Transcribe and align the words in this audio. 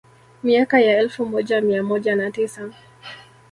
Miaka 0.43 0.79
ya 0.79 0.97
elfu 0.97 1.25
moja 1.25 1.61
mia 1.61 1.83
moja 1.83 2.15
na 2.15 2.31
tisa 2.31 2.69